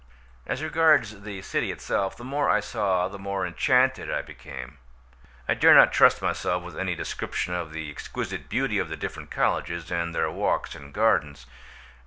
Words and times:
As 0.47 0.63
regards 0.63 1.21
the 1.21 1.43
city 1.43 1.71
itself, 1.71 2.17
the 2.17 2.23
more 2.23 2.49
I 2.49 2.59
saw 2.59 3.07
the 3.07 3.19
more 3.19 3.45
enchanted 3.45 4.09
I 4.09 4.23
became. 4.23 4.79
I 5.47 5.53
dare 5.53 5.75
not 5.75 5.93
trust 5.93 6.23
myself 6.23 6.63
with 6.63 6.75
any 6.75 6.95
description 6.95 7.53
of 7.53 7.71
the 7.71 7.87
exquisite 7.91 8.49
beauty 8.49 8.79
of 8.79 8.89
the 8.89 8.97
different 8.97 9.29
colleges, 9.29 9.91
and 9.91 10.15
their 10.15 10.31
walks 10.31 10.73
and 10.73 10.91
gardens. 10.91 11.45